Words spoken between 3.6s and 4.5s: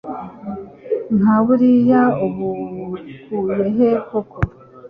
he koko